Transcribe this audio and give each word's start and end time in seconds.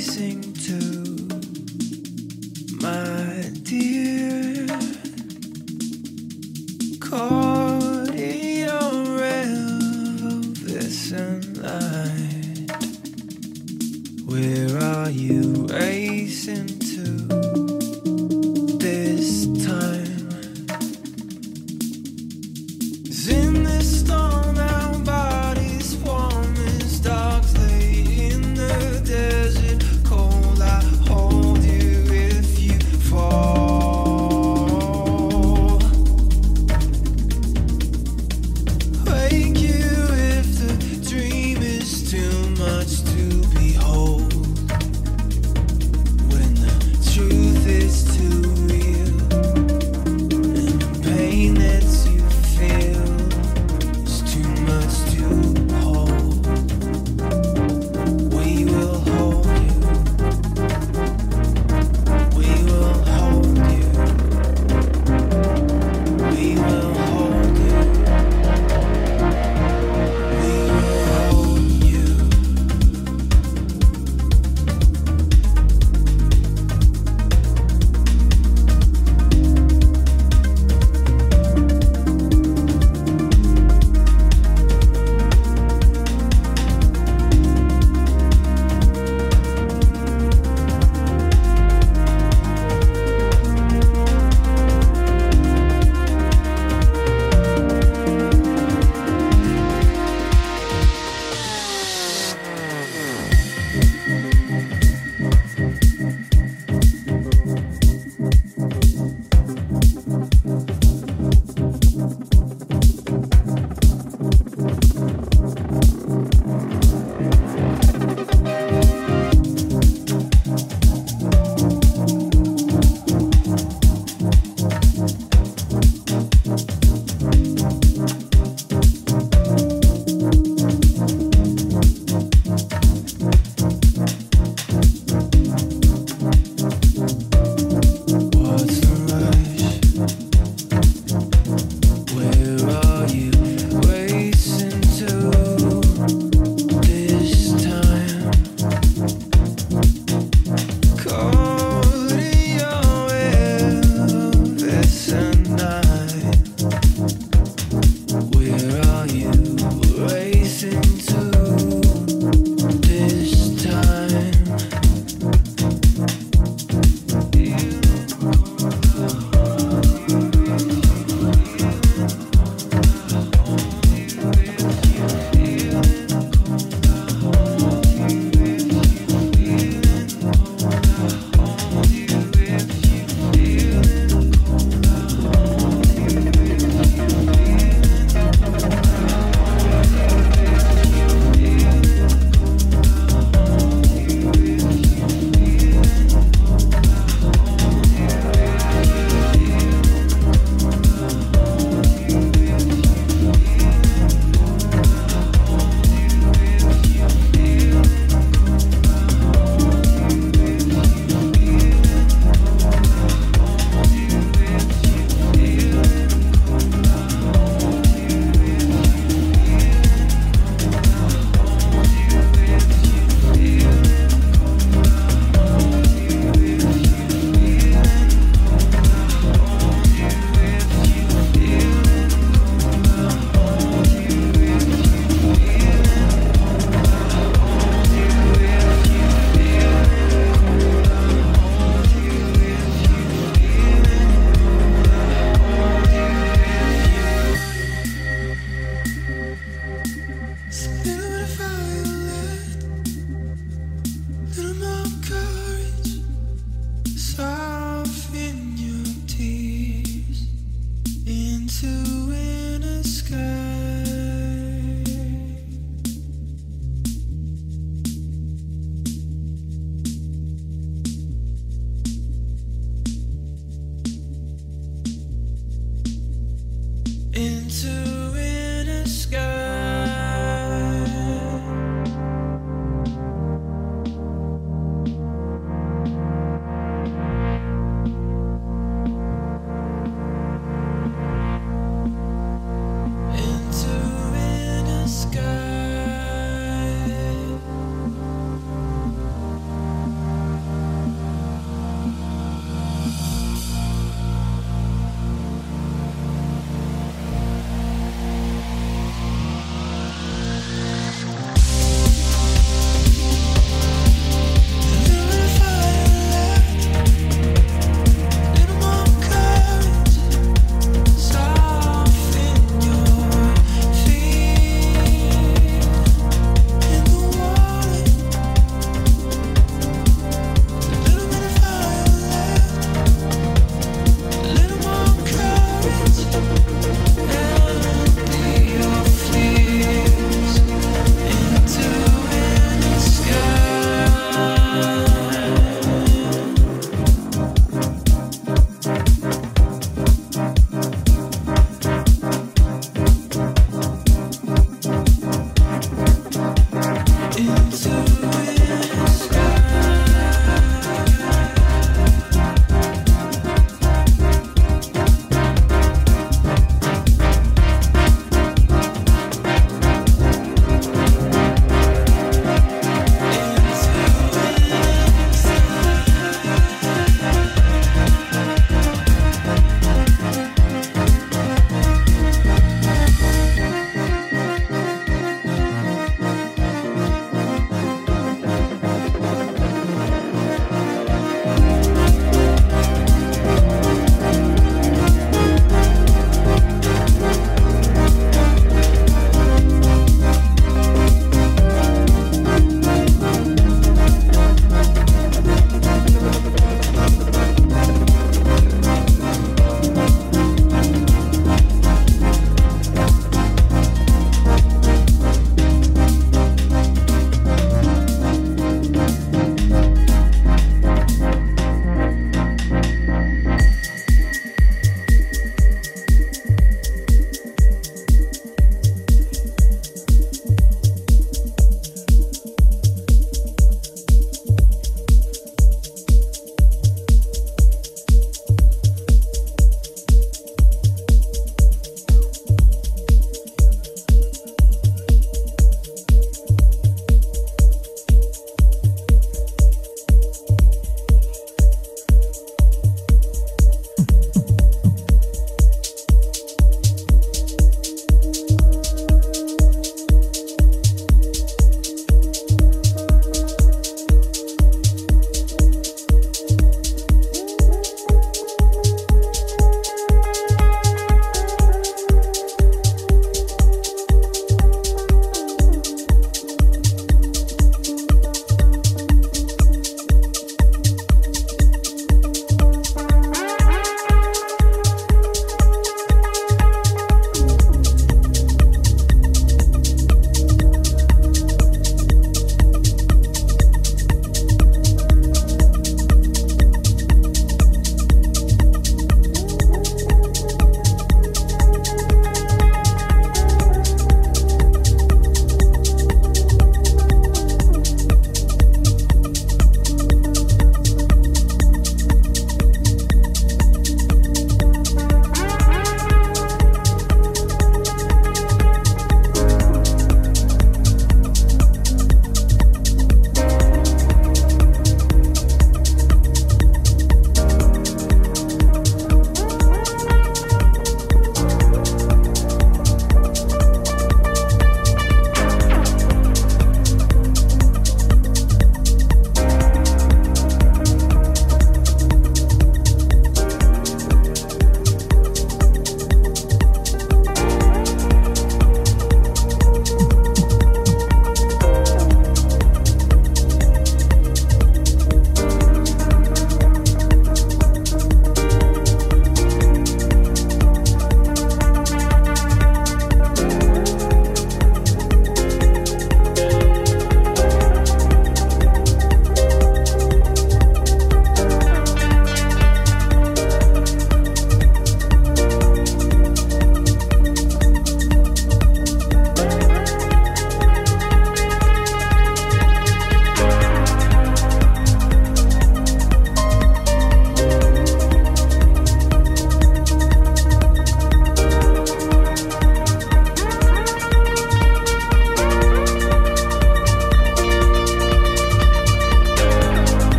racing 0.00 0.49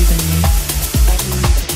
you. 0.00 1.67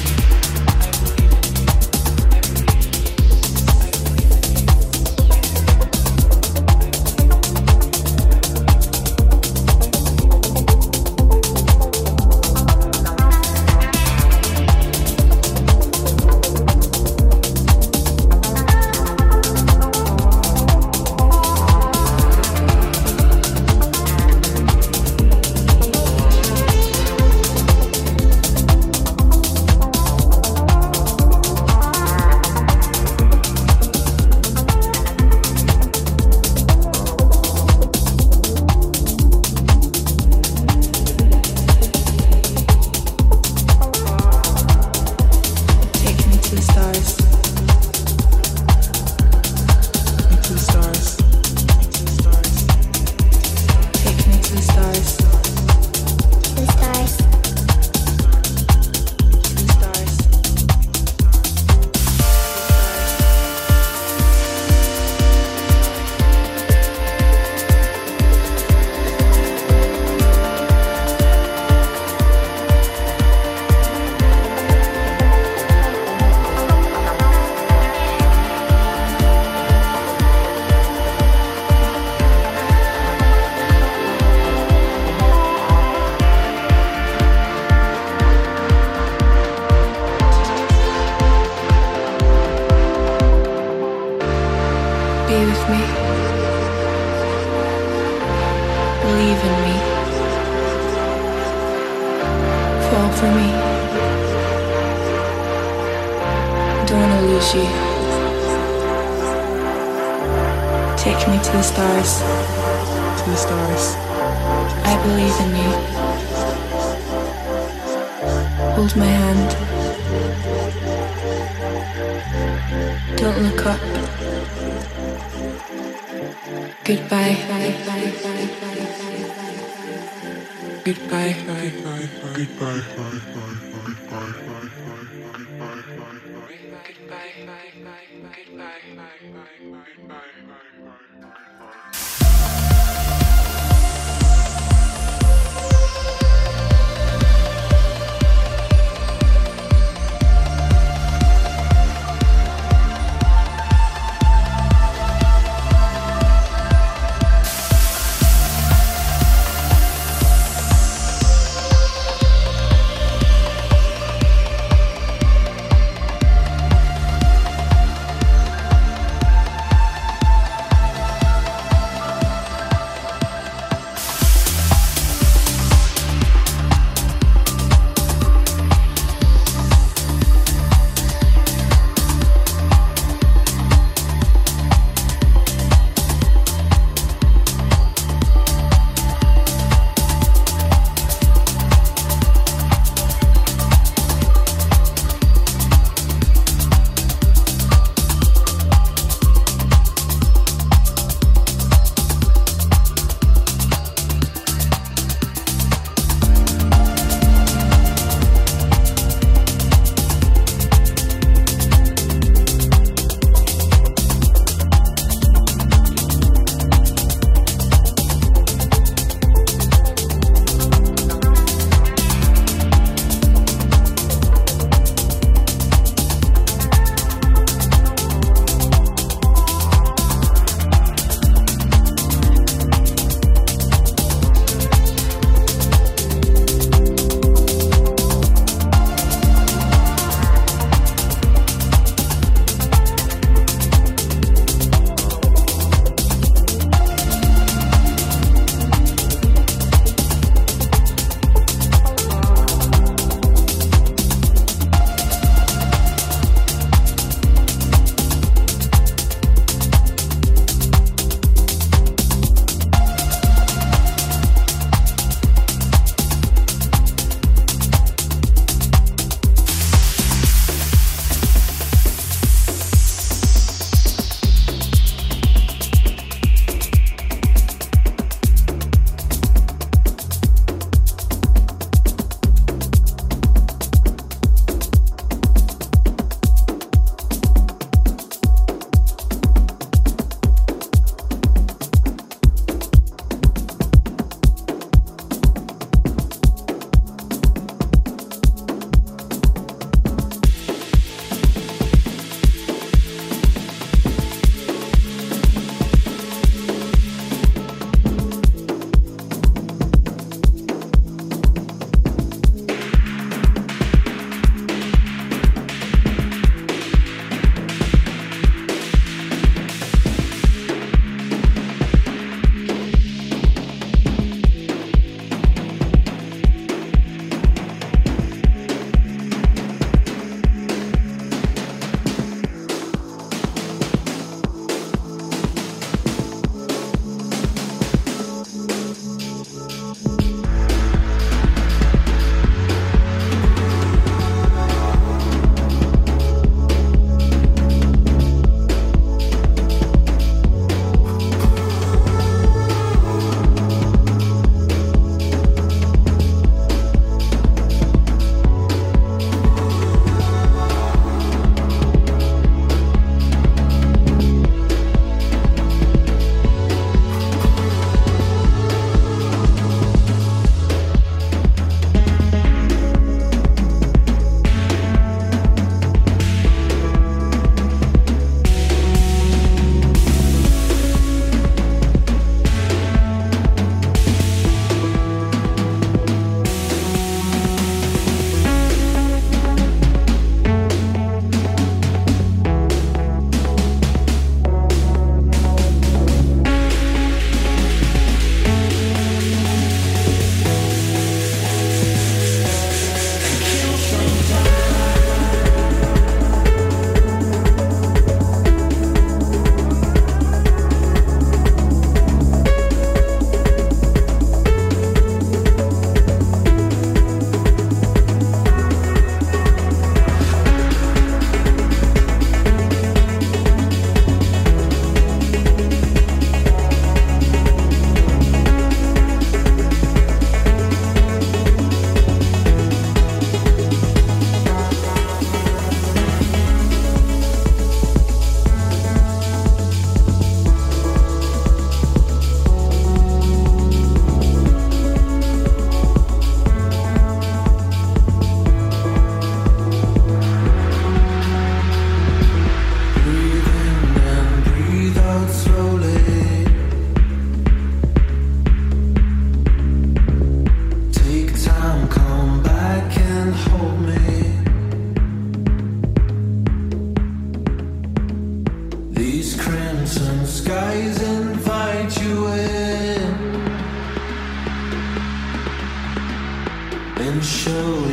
show 477.25 477.72